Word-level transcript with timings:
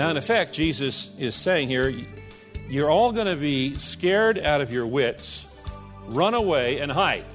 Now, 0.00 0.08
in 0.08 0.16
effect, 0.16 0.54
Jesus 0.54 1.10
is 1.18 1.34
saying 1.34 1.68
here, 1.68 1.92
you're 2.70 2.88
all 2.88 3.12
going 3.12 3.26
to 3.26 3.36
be 3.36 3.74
scared 3.74 4.38
out 4.38 4.62
of 4.62 4.72
your 4.72 4.86
wits, 4.86 5.44
run 6.06 6.32
away, 6.32 6.78
and 6.78 6.90
hide. 6.90 7.26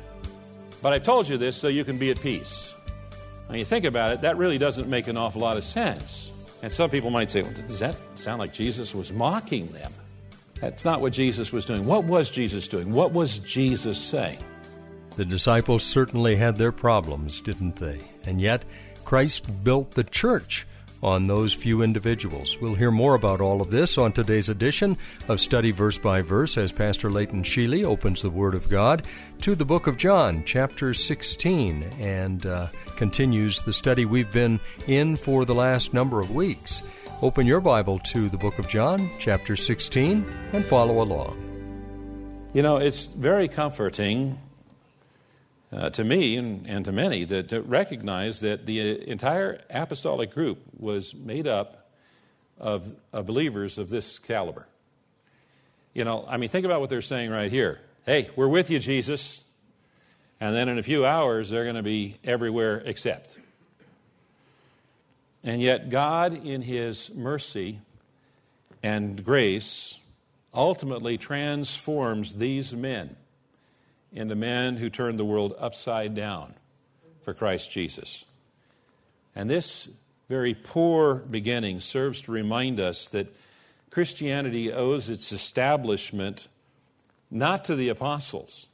But 0.82 0.92
I've 0.92 1.04
told 1.04 1.30
you 1.30 1.38
this 1.38 1.56
so 1.56 1.68
you 1.68 1.84
can 1.84 2.00
be 2.00 2.10
at 2.10 2.20
peace. 2.20 2.74
When 3.46 3.60
you 3.60 3.66
think 3.66 3.86
about 3.86 4.14
it, 4.14 4.22
that 4.22 4.38
really 4.38 4.58
doesn't 4.58 4.90
make 4.90 5.08
an 5.08 5.16
awful 5.16 5.42
lot 5.42 5.58
of 5.58 5.64
sense. 5.64 6.32
And 6.64 6.72
some 6.72 6.90
people 6.90 7.12
might 7.12 7.30
say, 7.30 7.44
well, 7.44 7.54
does 7.54 7.78
that 7.82 7.96
sound 8.16 8.40
like 8.40 8.52
Jesus 8.52 8.96
was 8.96 9.14
mocking 9.14 9.68
them? 9.68 9.94
That's 10.60 10.84
not 10.84 11.02
what 11.02 11.14
Jesus 11.14 11.52
was 11.52 11.66
doing. 11.66 11.86
What 11.86 12.06
was 12.06 12.32
Jesus 12.32 12.68
doing? 12.68 12.92
What 12.94 13.12
was 13.12 13.38
Jesus 13.38 14.00
saying? 14.00 14.40
The 15.18 15.26
disciples 15.26 15.84
certainly 15.84 16.36
had 16.36 16.58
their 16.58 16.72
problems, 16.72 17.42
didn't 17.42 17.76
they? 17.76 18.00
And 18.24 18.42
yet, 18.42 18.66
Christ 19.04 19.64
built 19.64 19.92
the 19.92 20.04
church 20.04 20.66
on 21.04 21.28
those 21.28 21.54
few 21.54 21.82
individuals. 21.82 22.58
We'll 22.60 22.76
hear 22.76 22.92
more 22.92 23.16
about 23.16 23.42
all 23.42 23.62
of 23.62 23.72
this 23.72 23.98
on 23.98 24.12
today's 24.12 24.50
edition 24.50 24.98
of 25.28 25.40
Study 25.40 25.72
Verse 25.72 25.98
by 25.98 26.22
Verse 26.22 26.58
as 26.58 26.72
Pastor 26.72 27.10
Leighton 27.10 27.44
Sheely 27.44 27.84
opens 27.84 28.22
the 28.22 28.30
Word 28.30 28.56
of 28.56 28.70
God 28.70 29.04
to 29.42 29.56
the 29.56 29.66
book 29.66 29.88
of 29.88 29.98
John, 29.98 30.44
chapter 30.46 30.94
16, 30.94 31.84
and 32.00 32.46
uh, 32.46 32.68
continues 32.98 33.62
the 33.62 33.74
study 33.74 34.06
we've 34.06 34.32
been 34.32 34.60
in 34.88 35.18
for 35.18 35.46
the 35.46 35.56
last 35.56 35.94
number 35.94 36.20
of 36.20 36.34
weeks. 36.34 36.82
Open 37.22 37.48
your 37.48 37.62
Bible 37.62 38.00
to 38.00 38.30
the 38.30 38.38
book 38.38 38.60
of 38.60 38.68
John, 38.68 39.10
chapter 39.20 39.56
16, 39.56 40.26
and 40.54 40.66
follow 40.66 41.02
along. 41.02 41.42
You 42.54 42.62
know, 42.62 42.78
it's 42.78 43.08
very 43.08 43.48
comforting 43.48 44.40
uh, 45.72 45.90
to 45.92 46.04
me 46.04 46.38
and, 46.38 46.68
and 46.68 46.86
to 46.86 46.92
many 46.92 47.24
that 47.26 47.50
to 47.50 47.62
recognize 47.62 48.40
that 48.42 48.66
the 48.66 49.10
entire 49.10 49.62
apostolic 49.70 50.34
group 50.34 50.60
was 50.78 51.14
made 51.14 51.48
up 51.48 51.90
of, 52.58 52.94
of 53.12 53.26
believers 53.26 53.78
of 53.78 53.90
this 53.90 54.20
caliber. 54.20 54.68
You 55.94 56.04
know, 56.04 56.26
I 56.28 56.38
mean, 56.38 56.50
think 56.50 56.66
about 56.66 56.82
what 56.82 56.90
they're 56.90 57.02
saying 57.02 57.32
right 57.32 57.52
here. 57.52 57.82
Hey, 58.06 58.30
we're 58.36 58.48
with 58.48 58.70
you, 58.70 58.80
Jesus. 58.80 59.44
And 60.40 60.54
then 60.54 60.70
in 60.70 60.78
a 60.78 60.84
few 60.84 61.06
hours, 61.06 61.50
they're 61.50 61.64
going 61.64 61.76
to 61.76 61.84
be 61.84 62.18
everywhere 62.24 62.82
except. 62.86 63.40
And 65.44 65.62
yet, 65.62 65.90
God, 65.90 66.46
in 66.46 66.62
His 66.62 67.14
mercy 67.14 67.80
and 68.84 69.24
grace, 69.24 69.98
ultimately 70.54 71.18
transforms 71.18 72.36
these 72.36 72.74
men 72.74 73.16
into 74.16 74.34
men 74.34 74.78
who 74.78 74.90
turned 74.90 75.20
the 75.20 75.26
world 75.26 75.54
upside 75.60 76.16
down 76.16 76.56
for 77.22 77.34
Christ 77.34 77.70
Jesus. 77.70 78.26
And 79.36 79.50
this 79.50 79.90
very 80.30 80.54
poor 80.54 81.16
beginning 81.16 81.82
serves 81.82 82.22
to 82.22 82.32
remind 82.32 82.80
us 82.80 83.10
that 83.10 83.36
Christianity 83.92 84.72
owes 84.72 85.10
its 85.10 85.32
establishment 85.32 86.48
not 87.30 87.66
to 87.66 87.76
the 87.76 87.90
apostles, 87.90 88.68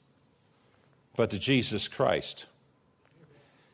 but 1.16 1.30
to 1.31 1.40
Jesus 1.40 1.88
Christ. 1.88 2.46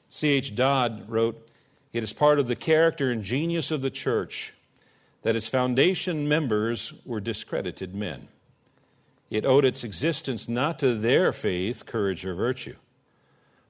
C.H. 0.09 0.55
Dodd 0.55 1.09
wrote, 1.09 1.47
It 1.91 2.03
is 2.03 2.13
part 2.13 2.39
of 2.39 2.47
the 2.47 2.55
character 2.55 3.11
and 3.11 3.23
genius 3.23 3.71
of 3.71 3.81
the 3.81 3.89
church 3.89 4.53
that 5.23 5.35
its 5.35 5.47
foundation 5.47 6.27
members 6.27 6.93
were 7.05 7.19
discredited 7.19 7.93
men. 7.93 8.29
It 9.29 9.45
owed 9.45 9.65
its 9.65 9.83
existence 9.83 10.47
not 10.47 10.79
to 10.79 10.95
their 10.95 11.33
faith, 11.33 11.85
courage, 11.85 12.25
or 12.25 12.33
virtue, 12.33 12.75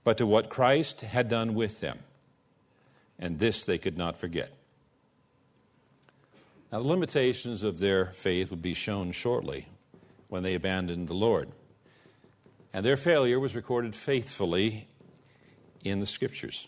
but 0.04 0.18
to 0.18 0.28
what 0.28 0.50
Christ 0.50 1.02
had 1.02 1.28
done 1.28 1.56
with 1.56 1.80
them. 1.80 2.00
And 3.18 3.40
this 3.40 3.64
they 3.64 3.80
could 3.80 3.98
not 3.98 4.18
forget. 4.18 4.52
Now, 6.72 6.82
the 6.82 6.88
limitations 6.88 7.64
of 7.64 7.80
their 7.80 8.08
faith 8.08 8.52
would 8.52 8.62
be 8.62 8.74
shown 8.74 9.12
shortly 9.12 9.68
when 10.28 10.44
they 10.44 10.54
abandoned 10.54 11.08
the 11.08 11.16
Lord. 11.16 11.52
And 12.74 12.86
their 12.86 12.98
failure 12.98 13.40
was 13.40 13.56
recorded 13.56 13.96
faithfully 13.96 14.88
in 15.84 16.00
the 16.00 16.06
Scriptures. 16.06 16.68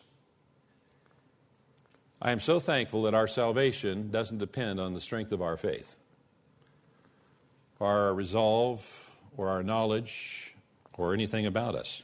I 2.22 2.32
am 2.32 2.40
so 2.40 2.60
thankful 2.60 3.04
that 3.04 3.14
our 3.14 3.28
salvation 3.28 4.10
doesn't 4.10 4.40
depend 4.40 4.80
on 4.80 4.94
the 4.94 5.02
strength 5.02 5.32
of 5.32 5.42
our 5.42 5.58
faith 5.58 5.99
our 7.80 8.14
resolve 8.14 8.86
or 9.38 9.50
our 9.50 9.64
knowledge 9.64 10.56
or 10.98 11.14
anything 11.14 11.46
about 11.46 11.76
us. 11.76 12.04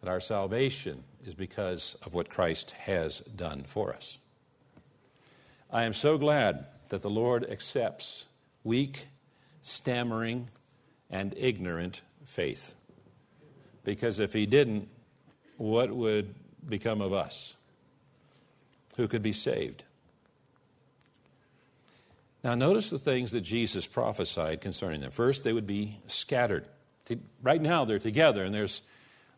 That 0.00 0.10
our 0.10 0.20
salvation 0.20 1.04
is 1.24 1.34
because 1.34 1.96
of 2.02 2.14
what 2.14 2.28
Christ 2.28 2.72
has 2.72 3.20
done 3.20 3.64
for 3.64 3.92
us. 3.92 4.18
I 5.70 5.84
am 5.84 5.92
so 5.92 6.18
glad 6.18 6.66
that 6.90 7.02
the 7.02 7.10
Lord 7.10 7.48
accepts 7.48 8.26
weak, 8.64 9.06
stammering, 9.62 10.48
and 11.10 11.34
ignorant 11.36 12.00
faith. 12.24 12.74
Because 13.84 14.18
if 14.18 14.32
He 14.32 14.46
didn't, 14.46 14.88
what 15.56 15.90
would 15.90 16.34
become 16.68 17.00
of 17.00 17.12
us? 17.12 17.54
Who 18.96 19.08
could 19.08 19.22
be 19.22 19.32
saved? 19.32 19.84
Now, 22.44 22.54
notice 22.54 22.90
the 22.90 22.98
things 22.98 23.32
that 23.32 23.42
Jesus 23.42 23.86
prophesied 23.86 24.60
concerning 24.60 25.00
them. 25.00 25.12
First, 25.12 25.44
they 25.44 25.52
would 25.52 25.66
be 25.66 25.98
scattered. 26.08 26.68
Right 27.40 27.62
now, 27.62 27.84
they're 27.84 28.00
together, 28.00 28.44
and 28.44 28.54
there's 28.54 28.82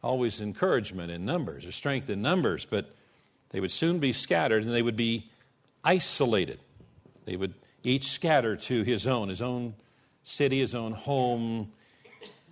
always 0.03 0.41
encouragement 0.41 1.11
in 1.11 1.25
numbers, 1.25 1.67
or 1.67 1.73
strength 1.73 2.09
in 2.09 2.23
numbers, 2.23 2.65
but 2.65 2.95
they 3.51 3.61
would 3.61 3.73
soon 3.73 3.99
be 3.99 4.13
scattered 4.13 4.63
and 4.65 4.73
they 4.73 4.83
would 4.83 4.97
be 4.97 5.31
isolated. 5.83 6.61
They 7.25 7.37
would 7.37 7.55
each 7.83 8.05
scatter 8.05 8.57
to 8.57 8.83
his 8.83 9.07
own, 9.07 9.29
his 9.29 9.43
own 9.43 9.75
city, 10.23 10.61
his 10.61 10.75
own 10.75 10.93
home, 10.93 11.73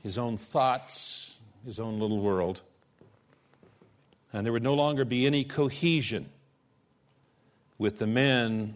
his 0.03 0.19
own 0.19 0.37
thoughts, 0.37 1.39
his 1.65 1.81
own 1.81 1.99
little 1.99 2.21
world. 2.21 2.61
And 4.33 4.47
there 4.47 4.53
would 4.53 4.63
no 4.63 4.75
longer 4.75 5.05
be 5.05 5.27
any 5.27 5.45
cohesion 5.45 6.29
with 7.79 7.99
the 7.99 8.07
men 8.07 8.75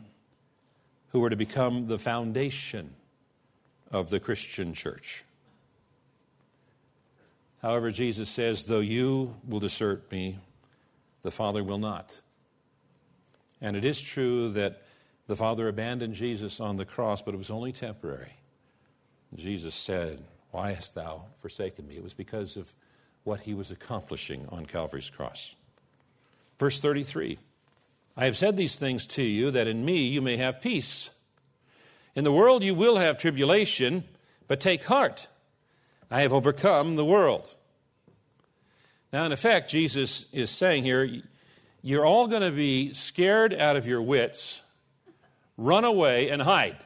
who 1.16 1.20
were 1.20 1.30
to 1.30 1.36
become 1.36 1.86
the 1.86 1.98
foundation 1.98 2.90
of 3.90 4.10
the 4.10 4.20
Christian 4.20 4.74
church. 4.74 5.24
However, 7.62 7.90
Jesus 7.90 8.28
says, 8.28 8.66
Though 8.66 8.80
you 8.80 9.34
will 9.48 9.60
desert 9.60 10.12
me, 10.12 10.36
the 11.22 11.30
Father 11.30 11.64
will 11.64 11.78
not. 11.78 12.20
And 13.62 13.78
it 13.78 13.84
is 13.86 13.98
true 13.98 14.52
that 14.52 14.82
the 15.26 15.36
Father 15.36 15.68
abandoned 15.68 16.12
Jesus 16.12 16.60
on 16.60 16.76
the 16.76 16.84
cross, 16.84 17.22
but 17.22 17.32
it 17.32 17.38
was 17.38 17.48
only 17.48 17.72
temporary. 17.72 18.34
Jesus 19.34 19.74
said, 19.74 20.22
Why 20.50 20.74
hast 20.74 20.94
thou 20.94 21.24
forsaken 21.40 21.88
me? 21.88 21.96
It 21.96 22.02
was 22.02 22.12
because 22.12 22.58
of 22.58 22.74
what 23.24 23.40
he 23.40 23.54
was 23.54 23.70
accomplishing 23.70 24.46
on 24.50 24.66
Calvary's 24.66 25.08
cross. 25.08 25.54
Verse 26.58 26.78
33 26.78 27.38
I 28.16 28.24
have 28.24 28.36
said 28.36 28.56
these 28.56 28.76
things 28.76 29.06
to 29.08 29.22
you 29.22 29.50
that 29.50 29.66
in 29.66 29.84
me 29.84 30.06
you 30.06 30.22
may 30.22 30.36
have 30.38 30.62
peace. 30.62 31.10
In 32.14 32.24
the 32.24 32.32
world 32.32 32.64
you 32.64 32.74
will 32.74 32.96
have 32.96 33.18
tribulation, 33.18 34.04
but 34.48 34.58
take 34.58 34.84
heart. 34.84 35.26
I 36.10 36.22
have 36.22 36.32
overcome 36.32 36.96
the 36.96 37.04
world. 37.04 37.54
Now, 39.12 39.24
in 39.24 39.32
effect, 39.32 39.70
Jesus 39.70 40.26
is 40.32 40.50
saying 40.50 40.84
here, 40.84 41.22
you're 41.82 42.06
all 42.06 42.26
going 42.26 42.42
to 42.42 42.50
be 42.50 42.94
scared 42.94 43.54
out 43.54 43.76
of 43.76 43.86
your 43.86 44.02
wits, 44.02 44.62
run 45.56 45.84
away, 45.84 46.30
and 46.30 46.40
hide. 46.40 46.76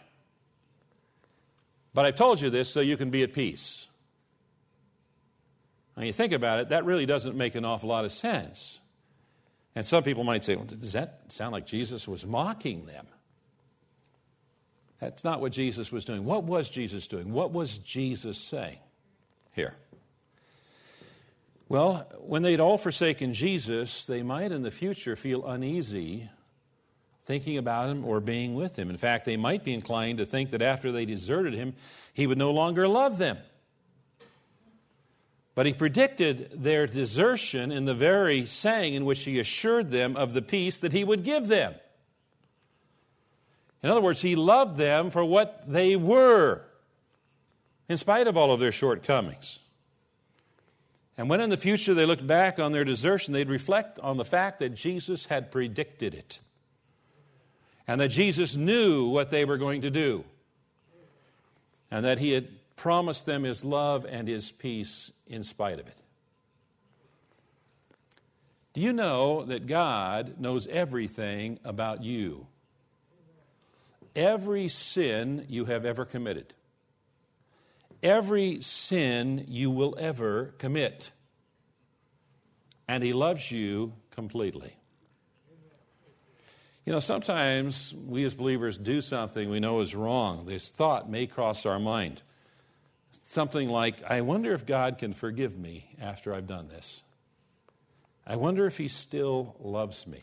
But 1.94 2.06
I've 2.06 2.16
told 2.16 2.40
you 2.40 2.50
this 2.50 2.68
so 2.70 2.80
you 2.80 2.96
can 2.96 3.10
be 3.10 3.22
at 3.22 3.32
peace. 3.32 3.86
When 5.94 6.06
you 6.06 6.12
think 6.12 6.32
about 6.32 6.60
it, 6.60 6.68
that 6.70 6.84
really 6.84 7.06
doesn't 7.06 7.36
make 7.36 7.54
an 7.54 7.64
awful 7.64 7.88
lot 7.88 8.04
of 8.04 8.12
sense. 8.12 8.79
And 9.74 9.86
some 9.86 10.02
people 10.02 10.24
might 10.24 10.44
say, 10.44 10.56
well, 10.56 10.64
does 10.64 10.92
that 10.92 11.20
sound 11.28 11.52
like 11.52 11.66
Jesus 11.66 12.08
was 12.08 12.26
mocking 12.26 12.86
them? 12.86 13.06
That's 14.98 15.24
not 15.24 15.40
what 15.40 15.52
Jesus 15.52 15.90
was 15.90 16.04
doing. 16.04 16.24
What 16.24 16.44
was 16.44 16.68
Jesus 16.68 17.06
doing? 17.06 17.32
What 17.32 17.52
was 17.52 17.78
Jesus 17.78 18.36
saying 18.36 18.78
here? 19.52 19.74
Well, 21.68 22.06
when 22.18 22.42
they'd 22.42 22.60
all 22.60 22.78
forsaken 22.78 23.32
Jesus, 23.32 24.04
they 24.04 24.22
might 24.22 24.50
in 24.50 24.62
the 24.62 24.72
future 24.72 25.14
feel 25.16 25.46
uneasy 25.46 26.28
thinking 27.22 27.58
about 27.58 27.88
him 27.88 28.04
or 28.04 28.18
being 28.18 28.56
with 28.56 28.76
him. 28.76 28.90
In 28.90 28.96
fact, 28.96 29.24
they 29.24 29.36
might 29.36 29.62
be 29.62 29.72
inclined 29.72 30.18
to 30.18 30.26
think 30.26 30.50
that 30.50 30.62
after 30.62 30.90
they 30.90 31.04
deserted 31.04 31.54
him, 31.54 31.74
he 32.12 32.26
would 32.26 32.38
no 32.38 32.50
longer 32.50 32.88
love 32.88 33.18
them. 33.18 33.38
But 35.54 35.66
he 35.66 35.72
predicted 35.72 36.50
their 36.62 36.86
desertion 36.86 37.72
in 37.72 37.84
the 37.84 37.94
very 37.94 38.46
saying 38.46 38.94
in 38.94 39.04
which 39.04 39.24
he 39.24 39.40
assured 39.40 39.90
them 39.90 40.16
of 40.16 40.32
the 40.32 40.42
peace 40.42 40.78
that 40.78 40.92
he 40.92 41.04
would 41.04 41.24
give 41.24 41.48
them. 41.48 41.74
In 43.82 43.90
other 43.90 44.00
words, 44.00 44.20
he 44.20 44.36
loved 44.36 44.76
them 44.76 45.10
for 45.10 45.24
what 45.24 45.64
they 45.66 45.96
were, 45.96 46.62
in 47.88 47.96
spite 47.96 48.26
of 48.26 48.36
all 48.36 48.52
of 48.52 48.60
their 48.60 48.72
shortcomings. 48.72 49.58
And 51.18 51.28
when 51.28 51.40
in 51.40 51.50
the 51.50 51.56
future 51.56 51.94
they 51.94 52.06
looked 52.06 52.26
back 52.26 52.58
on 52.58 52.72
their 52.72 52.84
desertion, 52.84 53.34
they'd 53.34 53.48
reflect 53.48 53.98
on 53.98 54.16
the 54.16 54.24
fact 54.24 54.60
that 54.60 54.70
Jesus 54.70 55.26
had 55.26 55.50
predicted 55.50 56.14
it 56.14 56.38
and 57.90 58.00
that 58.00 58.08
Jesus 58.08 58.54
knew 58.54 59.08
what 59.08 59.30
they 59.30 59.44
were 59.44 59.56
going 59.56 59.80
to 59.80 59.90
do, 59.90 60.24
and 61.90 62.04
that 62.04 62.20
He 62.20 62.30
had 62.30 62.46
promised 62.80 63.26
them 63.26 63.42
His 63.42 63.62
love 63.62 64.06
and 64.08 64.26
His 64.26 64.50
peace 64.50 65.12
in 65.26 65.44
spite 65.44 65.78
of 65.78 65.86
it. 65.86 66.00
Do 68.72 68.80
you 68.80 68.94
know 68.94 69.44
that 69.44 69.66
God 69.66 70.40
knows 70.40 70.66
everything 70.66 71.58
about 71.62 72.02
you? 72.02 72.46
Every 74.16 74.68
sin 74.68 75.44
you 75.46 75.66
have 75.66 75.84
ever 75.84 76.06
committed, 76.06 76.54
every 78.02 78.62
sin 78.62 79.44
you 79.46 79.70
will 79.70 79.94
ever 80.00 80.54
commit, 80.56 81.10
and 82.88 83.04
He 83.04 83.12
loves 83.12 83.52
you 83.52 83.92
completely. 84.10 84.74
You 86.86 86.94
know, 86.94 87.00
sometimes 87.00 87.94
we 87.94 88.24
as 88.24 88.34
believers 88.34 88.78
do 88.78 89.02
something 89.02 89.50
we 89.50 89.60
know 89.60 89.80
is 89.80 89.94
wrong. 89.94 90.46
This 90.46 90.70
thought 90.70 91.10
may 91.10 91.26
cross 91.26 91.66
our 91.66 91.78
mind. 91.78 92.22
Something 93.12 93.68
like, 93.68 94.02
I 94.08 94.20
wonder 94.20 94.52
if 94.52 94.66
God 94.66 94.98
can 94.98 95.14
forgive 95.14 95.58
me 95.58 95.88
after 96.00 96.34
I've 96.34 96.46
done 96.46 96.68
this. 96.68 97.02
I 98.26 98.36
wonder 98.36 98.66
if 98.66 98.76
He 98.76 98.88
still 98.88 99.56
loves 99.60 100.06
me. 100.06 100.20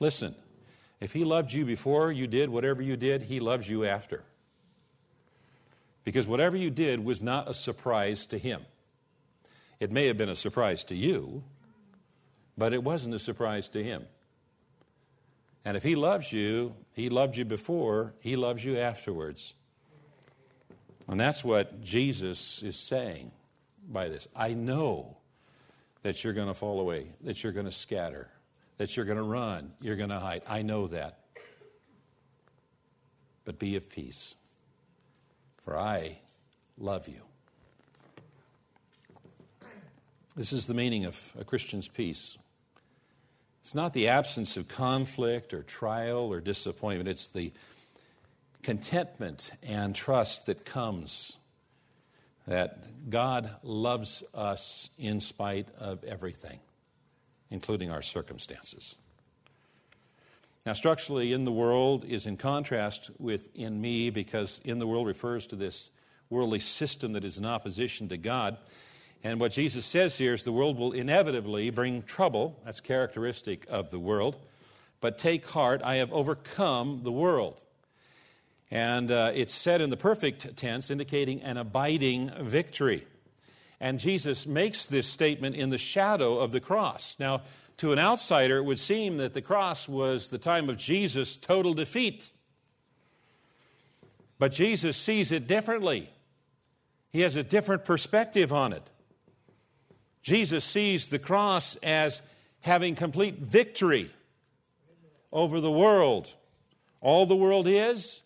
Listen, 0.00 0.34
if 1.00 1.12
He 1.12 1.24
loved 1.24 1.52
you 1.52 1.64
before 1.64 2.12
you 2.12 2.26
did 2.26 2.50
whatever 2.50 2.82
you 2.82 2.96
did, 2.96 3.22
He 3.22 3.40
loves 3.40 3.68
you 3.68 3.84
after. 3.84 4.22
Because 6.04 6.26
whatever 6.26 6.56
you 6.56 6.70
did 6.70 7.04
was 7.04 7.22
not 7.22 7.48
a 7.48 7.54
surprise 7.54 8.26
to 8.26 8.38
Him. 8.38 8.64
It 9.80 9.90
may 9.90 10.06
have 10.06 10.16
been 10.16 10.28
a 10.28 10.36
surprise 10.36 10.84
to 10.84 10.94
you, 10.94 11.42
but 12.56 12.72
it 12.72 12.84
wasn't 12.84 13.14
a 13.14 13.18
surprise 13.18 13.68
to 13.70 13.82
Him. 13.82 14.04
And 15.64 15.76
if 15.76 15.82
He 15.82 15.94
loves 15.94 16.32
you, 16.32 16.74
He 16.92 17.08
loved 17.08 17.36
you 17.36 17.44
before, 17.44 18.14
He 18.20 18.36
loves 18.36 18.64
you 18.64 18.78
afterwards. 18.78 19.54
And 21.08 21.20
that's 21.20 21.44
what 21.44 21.82
Jesus 21.82 22.62
is 22.62 22.76
saying 22.76 23.30
by 23.88 24.08
this. 24.08 24.26
I 24.34 24.54
know 24.54 25.16
that 26.02 26.22
you're 26.24 26.32
going 26.32 26.48
to 26.48 26.54
fall 26.54 26.80
away, 26.80 27.08
that 27.22 27.42
you're 27.42 27.52
going 27.52 27.66
to 27.66 27.72
scatter, 27.72 28.28
that 28.78 28.96
you're 28.96 29.06
going 29.06 29.18
to 29.18 29.24
run, 29.24 29.72
you're 29.80 29.96
going 29.96 30.10
to 30.10 30.18
hide. 30.18 30.42
I 30.48 30.62
know 30.62 30.86
that. 30.88 31.18
But 33.44 33.58
be 33.58 33.76
of 33.76 33.90
peace, 33.90 34.34
for 35.64 35.76
I 35.76 36.18
love 36.78 37.08
you. 37.08 37.20
This 40.36 40.52
is 40.52 40.66
the 40.66 40.74
meaning 40.74 41.04
of 41.04 41.32
a 41.38 41.44
Christian's 41.44 41.86
peace. 41.86 42.38
It's 43.60 43.74
not 43.74 43.92
the 43.92 44.08
absence 44.08 44.56
of 44.56 44.66
conflict 44.66 45.54
or 45.54 45.62
trial 45.62 46.32
or 46.32 46.40
disappointment, 46.40 47.08
it's 47.08 47.28
the 47.28 47.52
contentment 48.64 49.52
and 49.62 49.94
trust 49.94 50.46
that 50.46 50.64
comes 50.64 51.36
that 52.46 53.10
God 53.10 53.50
loves 53.62 54.22
us 54.34 54.90
in 54.98 55.20
spite 55.20 55.68
of 55.78 56.02
everything, 56.04 56.58
including 57.50 57.90
our 57.90 58.02
circumstances. 58.02 58.96
Now, 60.66 60.72
structurally, 60.72 61.32
in 61.32 61.44
the 61.44 61.52
world 61.52 62.04
is 62.04 62.26
in 62.26 62.36
contrast 62.36 63.10
with 63.18 63.48
in 63.54 63.80
me 63.80 64.10
because 64.10 64.60
in 64.64 64.78
the 64.78 64.86
world 64.86 65.06
refers 65.06 65.46
to 65.48 65.56
this 65.56 65.90
worldly 66.30 66.60
system 66.60 67.12
that 67.12 67.24
is 67.24 67.38
in 67.38 67.44
opposition 67.44 68.08
to 68.08 68.16
God. 68.16 68.56
And 69.22 69.40
what 69.40 69.52
Jesus 69.52 69.84
says 69.84 70.16
here 70.16 70.32
is 70.32 70.42
the 70.42 70.52
world 70.52 70.78
will 70.78 70.92
inevitably 70.92 71.70
bring 71.70 72.02
trouble. 72.02 72.58
That's 72.64 72.80
characteristic 72.80 73.66
of 73.68 73.90
the 73.90 73.98
world. 73.98 74.36
But 75.00 75.18
take 75.18 75.46
heart, 75.46 75.82
I 75.82 75.96
have 75.96 76.12
overcome 76.12 77.00
the 77.02 77.12
world. 77.12 77.62
And 78.70 79.10
uh, 79.10 79.32
it's 79.34 79.54
said 79.54 79.80
in 79.80 79.90
the 79.90 79.96
perfect 79.96 80.56
tense, 80.56 80.90
indicating 80.90 81.42
an 81.42 81.56
abiding 81.56 82.32
victory. 82.40 83.06
And 83.80 83.98
Jesus 83.98 84.46
makes 84.46 84.86
this 84.86 85.06
statement 85.06 85.56
in 85.56 85.70
the 85.70 85.78
shadow 85.78 86.38
of 86.38 86.52
the 86.52 86.60
cross. 86.60 87.16
Now, 87.18 87.42
to 87.78 87.92
an 87.92 87.98
outsider, 87.98 88.58
it 88.58 88.64
would 88.64 88.78
seem 88.78 89.16
that 89.18 89.34
the 89.34 89.42
cross 89.42 89.88
was 89.88 90.28
the 90.28 90.38
time 90.38 90.68
of 90.70 90.76
Jesus' 90.76 91.36
total 91.36 91.74
defeat. 91.74 92.30
But 94.38 94.52
Jesus 94.52 94.96
sees 94.96 95.32
it 95.32 95.46
differently, 95.46 96.10
he 97.10 97.20
has 97.20 97.36
a 97.36 97.44
different 97.44 97.84
perspective 97.84 98.52
on 98.52 98.72
it. 98.72 98.82
Jesus 100.22 100.64
sees 100.64 101.06
the 101.08 101.18
cross 101.18 101.76
as 101.76 102.22
having 102.60 102.94
complete 102.94 103.38
victory 103.38 104.10
over 105.30 105.60
the 105.60 105.70
world. 105.70 106.28
All 107.00 107.26
the 107.26 107.36
world 107.36 107.66
is, 107.68 108.22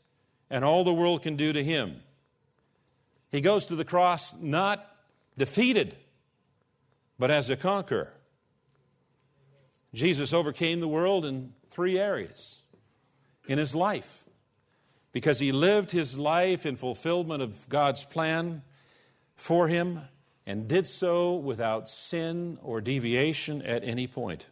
and 0.50 0.64
all 0.64 0.84
the 0.84 0.94
world 0.94 1.22
can 1.22 1.36
do 1.36 1.52
to 1.52 1.62
him. 1.62 2.00
He 3.30 3.40
goes 3.40 3.66
to 3.66 3.76
the 3.76 3.84
cross 3.84 4.34
not 4.40 4.86
defeated, 5.36 5.96
but 7.18 7.30
as 7.30 7.50
a 7.50 7.56
conqueror. 7.56 8.12
Jesus 9.94 10.32
overcame 10.32 10.80
the 10.80 10.88
world 10.88 11.24
in 11.24 11.52
three 11.70 11.98
areas 11.98 12.62
in 13.46 13.58
his 13.58 13.74
life 13.74 14.24
because 15.12 15.38
he 15.38 15.52
lived 15.52 15.90
his 15.90 16.18
life 16.18 16.66
in 16.66 16.76
fulfillment 16.76 17.42
of 17.42 17.68
God's 17.68 18.04
plan 18.04 18.62
for 19.36 19.68
him 19.68 20.00
and 20.46 20.68
did 20.68 20.86
so 20.86 21.34
without 21.34 21.88
sin 21.88 22.58
or 22.62 22.80
deviation 22.80 23.62
at 23.62 23.84
any 23.84 24.06
point. 24.06 24.46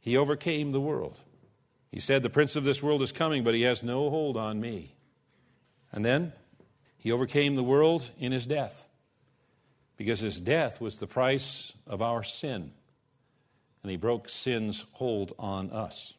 He 0.00 0.16
overcame 0.16 0.72
the 0.72 0.80
world. 0.80 1.18
He 1.92 2.00
said, 2.00 2.22
The 2.22 2.30
prince 2.30 2.56
of 2.56 2.64
this 2.64 2.82
world 2.82 3.02
is 3.02 3.12
coming, 3.12 3.44
but 3.44 3.54
he 3.54 3.62
has 3.62 3.82
no 3.82 4.08
hold 4.08 4.36
on 4.36 4.60
me. 4.60 4.96
And 5.92 6.04
then 6.04 6.32
he 6.96 7.12
overcame 7.12 7.54
the 7.54 7.62
world 7.62 8.10
in 8.18 8.32
his 8.32 8.46
death, 8.46 8.88
because 9.98 10.20
his 10.20 10.40
death 10.40 10.80
was 10.80 10.98
the 10.98 11.06
price 11.06 11.74
of 11.86 12.00
our 12.00 12.22
sin, 12.22 12.72
and 13.82 13.90
he 13.90 13.98
broke 13.98 14.30
sin's 14.30 14.86
hold 14.92 15.34
on 15.38 15.70
us. 15.70 16.14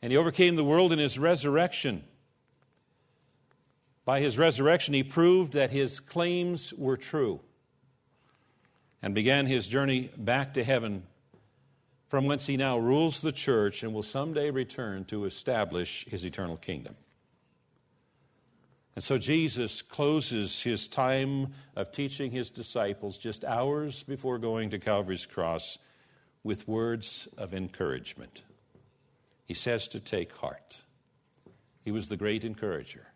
And 0.00 0.12
he 0.12 0.16
overcame 0.16 0.54
the 0.54 0.64
world 0.64 0.92
in 0.92 1.00
his 1.00 1.18
resurrection. 1.18 2.04
By 4.04 4.20
his 4.20 4.38
resurrection, 4.38 4.94
he 4.94 5.02
proved 5.02 5.54
that 5.54 5.72
his 5.72 5.98
claims 5.98 6.72
were 6.72 6.96
true 6.96 7.40
and 9.02 9.14
began 9.14 9.46
his 9.46 9.66
journey 9.66 10.10
back 10.16 10.54
to 10.54 10.62
heaven, 10.62 11.02
from 12.08 12.26
whence 12.26 12.46
he 12.46 12.56
now 12.56 12.78
rules 12.78 13.20
the 13.20 13.32
church 13.32 13.82
and 13.82 13.92
will 13.92 14.02
someday 14.02 14.50
return 14.50 15.04
to 15.06 15.24
establish 15.24 16.04
his 16.06 16.24
eternal 16.24 16.56
kingdom. 16.56 16.96
And 18.94 19.04
so 19.04 19.18
Jesus 19.18 19.82
closes 19.82 20.62
his 20.62 20.88
time 20.88 21.52
of 21.74 21.92
teaching 21.92 22.30
his 22.30 22.48
disciples 22.48 23.18
just 23.18 23.44
hours 23.44 24.02
before 24.04 24.38
going 24.38 24.70
to 24.70 24.78
Calvary's 24.78 25.26
cross 25.26 25.78
with 26.42 26.66
words 26.66 27.28
of 27.36 27.52
encouragement. 27.52 28.42
He 29.44 29.52
says 29.52 29.86
to 29.88 30.00
take 30.00 30.32
heart. 30.38 30.80
He 31.84 31.90
was 31.90 32.08
the 32.08 32.16
great 32.16 32.42
encourager. 32.42 33.08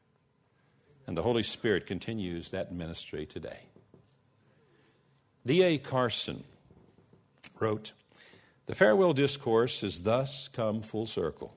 And 1.07 1.17
the 1.17 1.23
Holy 1.23 1.43
Spirit 1.43 1.87
continues 1.87 2.51
that 2.51 2.73
ministry 2.73 3.25
today. 3.25 3.61
D.A. 5.47 5.79
Carson 5.79 6.45
wrote 7.59 7.93
The 8.67 8.75
farewell 8.75 9.13
discourse 9.13 9.81
has 9.81 10.03
thus 10.03 10.49
come 10.49 10.83
full 10.83 11.07
circle. 11.07 11.57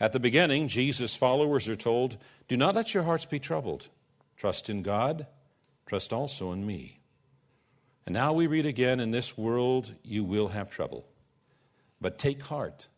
At 0.00 0.12
the 0.12 0.20
beginning, 0.20 0.68
Jesus' 0.68 1.14
followers 1.14 1.68
are 1.68 1.76
told, 1.76 2.16
Do 2.48 2.56
not 2.56 2.74
let 2.74 2.94
your 2.94 3.04
hearts 3.04 3.24
be 3.24 3.38
troubled. 3.38 3.88
Trust 4.36 4.68
in 4.68 4.82
God, 4.82 5.26
trust 5.86 6.12
also 6.12 6.52
in 6.52 6.66
me. 6.66 7.00
And 8.06 8.12
now 8.12 8.32
we 8.32 8.46
read 8.46 8.66
again, 8.66 9.00
In 9.00 9.12
this 9.12 9.38
world 9.38 9.94
you 10.02 10.24
will 10.24 10.48
have 10.48 10.70
trouble. 10.70 11.06
But 12.00 12.18
take 12.18 12.42
heart, 12.42 12.88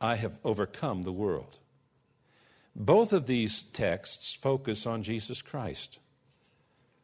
I 0.00 0.16
have 0.16 0.38
overcome 0.44 1.02
the 1.02 1.12
world. 1.12 1.58
Both 2.76 3.12
of 3.12 3.26
these 3.26 3.62
texts 3.62 4.34
focus 4.34 4.86
on 4.86 5.02
Jesus 5.02 5.40
Christ. 5.40 6.00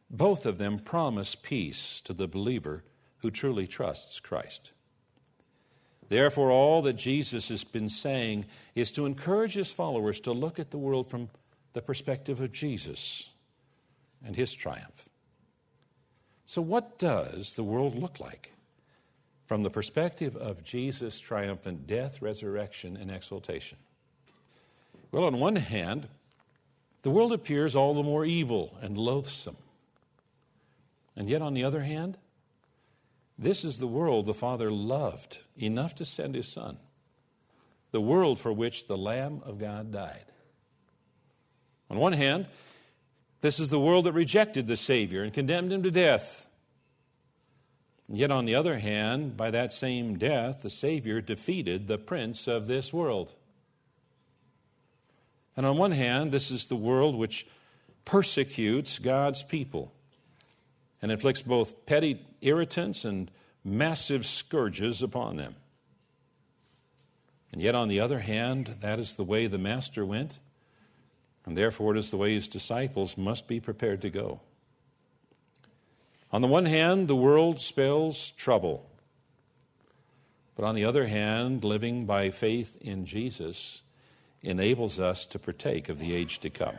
Both 0.09 0.45
of 0.45 0.57
them 0.57 0.79
promise 0.79 1.33
peace 1.33 2.01
to 2.01 2.13
the 2.13 2.27
believer 2.27 2.83
who 3.19 3.31
truly 3.31 3.65
trusts 3.65 4.19
Christ. 4.19 4.73
Therefore, 6.11 6.51
all 6.51 6.81
that 6.81 6.97
Jesus 6.97 7.47
has 7.47 7.63
been 7.63 7.87
saying 7.87 8.43
is 8.75 8.91
to 8.91 9.05
encourage 9.05 9.53
his 9.53 9.71
followers 9.71 10.19
to 10.19 10.33
look 10.33 10.59
at 10.59 10.69
the 10.69 10.77
world 10.77 11.09
from 11.09 11.29
the 11.71 11.81
perspective 11.81 12.41
of 12.41 12.51
Jesus 12.51 13.29
and 14.21 14.35
his 14.35 14.53
triumph. 14.53 15.07
So, 16.45 16.61
what 16.61 16.99
does 16.99 17.55
the 17.55 17.63
world 17.63 17.95
look 17.95 18.19
like 18.19 18.51
from 19.45 19.63
the 19.63 19.69
perspective 19.69 20.35
of 20.35 20.65
Jesus' 20.65 21.17
triumphant 21.17 21.87
death, 21.87 22.21
resurrection, 22.21 22.97
and 22.97 23.09
exaltation? 23.09 23.77
Well, 25.13 25.23
on 25.23 25.39
one 25.39 25.55
hand, 25.55 26.09
the 27.03 27.09
world 27.09 27.31
appears 27.31 27.73
all 27.73 27.93
the 27.93 28.03
more 28.03 28.25
evil 28.25 28.77
and 28.81 28.97
loathsome. 28.97 29.55
And 31.15 31.29
yet, 31.29 31.41
on 31.41 31.53
the 31.53 31.63
other 31.63 31.83
hand, 31.83 32.17
this 33.41 33.65
is 33.65 33.79
the 33.79 33.87
world 33.87 34.27
the 34.27 34.33
Father 34.33 34.71
loved 34.71 35.39
enough 35.57 35.95
to 35.95 36.05
send 36.05 36.35
His 36.35 36.47
Son, 36.47 36.77
the 37.91 37.99
world 37.99 38.39
for 38.39 38.53
which 38.53 38.87
the 38.87 38.97
Lamb 38.97 39.41
of 39.43 39.59
God 39.59 39.91
died. 39.91 40.25
On 41.89 41.97
one 41.97 42.13
hand, 42.13 42.45
this 43.41 43.59
is 43.59 43.69
the 43.69 43.79
world 43.79 44.05
that 44.05 44.13
rejected 44.13 44.67
the 44.67 44.77
Savior 44.77 45.23
and 45.23 45.33
condemned 45.33 45.73
him 45.73 45.81
to 45.83 45.91
death. 45.91 46.47
And 48.07 48.17
yet, 48.17 48.31
on 48.31 48.45
the 48.45 48.55
other 48.55 48.77
hand, 48.77 49.35
by 49.35 49.49
that 49.51 49.73
same 49.73 50.17
death, 50.17 50.61
the 50.61 50.69
Savior 50.69 51.19
defeated 51.19 51.87
the 51.87 51.97
prince 51.97 52.47
of 52.47 52.67
this 52.67 52.93
world. 52.93 53.33
And 55.57 55.65
on 55.65 55.77
one 55.77 55.91
hand, 55.91 56.31
this 56.31 56.51
is 56.51 56.67
the 56.67 56.75
world 56.75 57.15
which 57.15 57.47
persecutes 58.05 58.99
God's 58.99 59.43
people 59.43 59.91
and 61.01 61.11
inflicts 61.11 61.41
both 61.41 61.85
petty 61.85 62.23
irritants 62.41 63.05
and 63.05 63.31
massive 63.63 64.25
scourges 64.25 65.01
upon 65.01 65.37
them. 65.37 65.55
And 67.51 67.61
yet, 67.61 67.75
on 67.75 67.89
the 67.89 67.99
other 67.99 68.19
hand, 68.19 68.77
that 68.81 68.99
is 68.99 69.15
the 69.15 69.23
way 69.23 69.47
the 69.47 69.57
Master 69.57 70.05
went, 70.05 70.39
and 71.45 71.57
therefore 71.57 71.95
it 71.95 71.99
is 71.99 72.11
the 72.11 72.17
way 72.17 72.33
his 72.33 72.47
disciples 72.47 73.17
must 73.17 73.47
be 73.47 73.59
prepared 73.59 74.01
to 74.01 74.09
go. 74.09 74.39
On 76.31 76.41
the 76.41 76.47
one 76.47 76.65
hand, 76.65 77.07
the 77.07 77.15
world 77.15 77.59
spells 77.59 78.31
trouble. 78.31 78.89
But 80.55 80.63
on 80.65 80.75
the 80.75 80.85
other 80.85 81.07
hand, 81.07 81.63
living 81.63 82.05
by 82.05 82.29
faith 82.29 82.77
in 82.79 83.05
Jesus 83.05 83.81
enables 84.41 84.99
us 84.99 85.25
to 85.25 85.39
partake 85.39 85.89
of 85.89 85.99
the 85.99 86.13
age 86.13 86.39
to 86.39 86.49
come. 86.49 86.77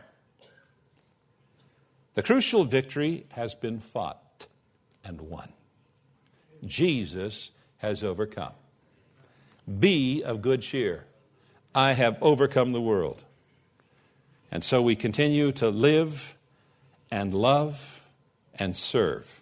The 2.14 2.23
crucial 2.23 2.64
victory 2.64 3.26
has 3.31 3.54
been 3.54 3.81
fought 3.81 4.47
and 5.04 5.21
won. 5.23 5.52
Jesus 6.64 7.50
has 7.78 8.04
overcome. 8.04 8.52
Be 9.78 10.23
of 10.23 10.42
good 10.42 10.62
cheer. 10.62 11.07
I 11.75 11.95
have 11.95 12.19
overcome 12.21 12.73
the 12.73 12.81
world. 12.81 13.23
And 14.50 14.62
so 14.62 14.83
we 14.83 14.95
continue 14.95 15.52
to 15.52 15.71
live 15.71 16.37
and 17.11 17.33
love 17.33 18.02
and 18.54 18.76
serve 18.76 19.40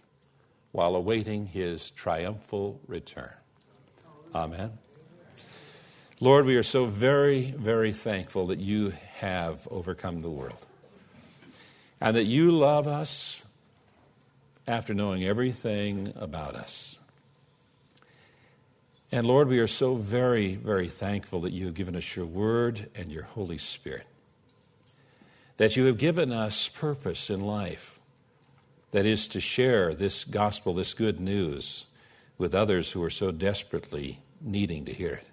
while 0.71 0.95
awaiting 0.95 1.47
his 1.47 1.91
triumphal 1.91 2.81
return. 2.87 3.33
Amen. 4.33 4.79
Lord, 6.21 6.45
we 6.45 6.57
are 6.57 6.63
so 6.63 6.87
very, 6.87 7.51
very 7.51 7.93
thankful 7.93 8.47
that 8.49 8.61
you 8.61 8.93
have 9.15 9.67
overcome 9.69 10.23
the 10.23 10.31
world 10.31 10.67
and 12.01 12.17
that 12.17 12.25
you 12.25 12.51
love 12.51 12.89
us 12.89 13.45
after 14.67 14.95
knowing 14.95 15.25
everything 15.25 16.13
about 16.17 16.55
us. 16.55 16.99
And 19.13 19.27
Lord, 19.27 19.49
we 19.49 19.59
are 19.59 19.67
so 19.67 19.97
very, 19.97 20.55
very 20.55 20.89
thankful 20.89 21.41
that 21.41 21.53
you 21.53 21.67
have 21.67 21.75
given 21.75 21.97
us 21.97 22.15
your 22.15 22.27
word 22.27 22.89
and 22.95 23.11
your 23.11 23.25
Holy 23.25 23.59
Spirit, 23.59 24.07
that 25.57 25.77
you 25.77 25.87
have 25.87 25.99
given 25.99 26.33
us 26.33 26.69
purpose 26.69 27.29
in 27.29 27.41
life, 27.41 27.99
that 28.93 29.07
is 29.07 29.27
to 29.29 29.41
share 29.41 29.95
this 29.95 30.25
gospel, 30.25 30.75
this 30.75 30.95
good 30.95 31.21
news, 31.21 31.87
with 32.39 32.55
others 32.55 32.93
who 32.93 33.03
are 33.03 33.11
so 33.11 33.31
desperately 33.31 34.21
needing 34.41 34.85
to 34.85 34.93
hear 34.93 35.15
it. 35.15 35.27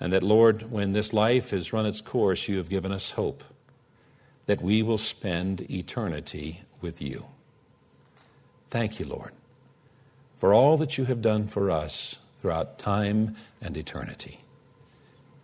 And 0.00 0.12
that, 0.12 0.22
Lord, 0.22 0.70
when 0.70 0.92
this 0.92 1.12
life 1.12 1.50
has 1.50 1.72
run 1.72 1.86
its 1.86 2.00
course, 2.00 2.48
you 2.48 2.56
have 2.56 2.68
given 2.68 2.90
us 2.90 3.12
hope 3.12 3.44
that 4.48 4.62
we 4.62 4.82
will 4.82 4.98
spend 4.98 5.70
eternity 5.70 6.62
with 6.80 7.02
you. 7.02 7.26
Thank 8.70 8.98
you, 8.98 9.04
Lord, 9.04 9.32
for 10.38 10.54
all 10.54 10.78
that 10.78 10.96
you 10.96 11.04
have 11.04 11.20
done 11.20 11.46
for 11.48 11.70
us 11.70 12.18
throughout 12.40 12.78
time 12.78 13.36
and 13.60 13.76
eternity. 13.76 14.38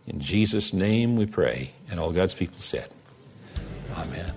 In 0.06 0.20
Jesus' 0.20 0.72
name 0.72 1.16
we 1.16 1.26
pray, 1.26 1.72
and 1.90 2.00
all 2.00 2.12
God's 2.12 2.34
people 2.34 2.58
said, 2.58 2.88
Amen. 3.94 4.32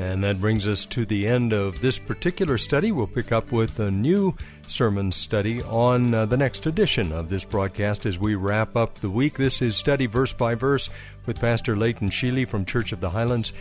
And 0.00 0.24
that 0.24 0.40
brings 0.40 0.66
us 0.66 0.86
to 0.86 1.04
the 1.04 1.28
end 1.28 1.52
of 1.52 1.82
this 1.82 1.98
particular 1.98 2.56
study. 2.56 2.90
We'll 2.90 3.06
pick 3.06 3.32
up 3.32 3.52
with 3.52 3.78
a 3.78 3.90
new 3.90 4.34
sermon 4.66 5.12
study 5.12 5.62
on 5.62 6.14
uh, 6.14 6.24
the 6.24 6.38
next 6.38 6.64
edition 6.64 7.12
of 7.12 7.28
this 7.28 7.44
broadcast 7.44 8.06
as 8.06 8.18
we 8.18 8.34
wrap 8.34 8.76
up 8.76 8.94
the 8.94 9.10
week. 9.10 9.36
This 9.36 9.60
is 9.60 9.76
Study 9.76 10.06
Verse 10.06 10.32
by 10.32 10.54
Verse 10.54 10.88
with 11.26 11.38
Pastor 11.38 11.76
Leighton 11.76 12.08
Sheely 12.08 12.48
from 12.48 12.64
Church 12.64 12.92
of 12.92 13.00
the 13.00 13.10
Highlands. 13.10 13.52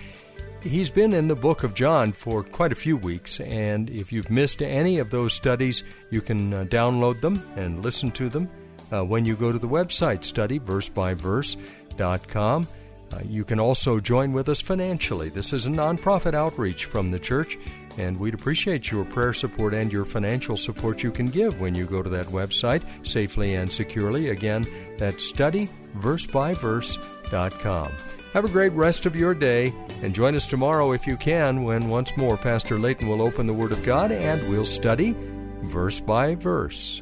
He's 0.61 0.89
been 0.89 1.11
in 1.11 1.27
the 1.27 1.35
book 1.35 1.63
of 1.63 1.73
John 1.73 2.13
for 2.13 2.41
quite 2.41 2.71
a 2.71 2.75
few 2.75 2.95
weeks, 2.95 3.41
and 3.41 3.89
if 3.89 4.13
you've 4.13 4.29
missed 4.29 4.61
any 4.61 4.99
of 4.99 5.09
those 5.09 5.33
studies, 5.33 5.83
you 6.09 6.21
can 6.21 6.53
uh, 6.53 6.63
download 6.69 7.19
them 7.19 7.45
and 7.57 7.83
listen 7.83 8.11
to 8.11 8.29
them 8.29 8.49
uh, 8.93 9.03
when 9.03 9.25
you 9.25 9.35
go 9.35 9.51
to 9.51 9.59
the 9.59 9.67
website 9.67 10.21
studyversebyverse.com. 10.21 12.67
Uh, 13.11 13.19
you 13.27 13.43
can 13.43 13.59
also 13.59 13.99
join 13.99 14.31
with 14.33 14.49
us 14.49 14.61
financially. 14.61 15.29
This 15.29 15.53
is 15.53 15.65
a 15.65 15.69
nonprofit 15.69 16.33
outreach 16.33 16.85
from 16.85 17.11
the 17.11 17.19
church, 17.19 17.57
and 17.97 18.19
we'd 18.19 18.33
appreciate 18.33 18.91
your 18.91 19.05
prayer 19.05 19.33
support 19.33 19.73
and 19.73 19.91
your 19.91 20.05
financial 20.05 20.55
support 20.55 21.01
you 21.01 21.09
can 21.11 21.25
give 21.27 21.59
when 21.59 21.73
you 21.75 21.85
go 21.85 22.03
to 22.03 22.09
that 22.09 22.27
website 22.27 22.83
safely 23.05 23.55
and 23.55 23.69
securely. 23.71 24.29
Again, 24.29 24.67
that's 24.97 25.31
studyversebyverse.com. 25.31 27.91
Have 28.33 28.45
a 28.45 28.49
great 28.49 28.73
rest 28.73 29.07
of 29.07 29.15
your 29.15 29.33
day, 29.33 29.73
and 30.03 30.13
join 30.13 30.35
us 30.35 30.47
tomorrow 30.47 30.91
if 30.91 31.07
you 31.07 31.17
can 31.17 31.63
when 31.63 31.89
once 31.89 32.15
more 32.15 32.37
Pastor 32.37 32.77
Leighton 32.77 33.07
will 33.07 33.23
open 33.23 33.47
the 33.47 33.53
Word 33.53 33.71
of 33.71 33.83
God 33.83 34.11
and 34.11 34.47
we'll 34.49 34.65
study 34.65 35.15
verse 35.63 35.99
by 35.99 36.35
verse. 36.35 37.01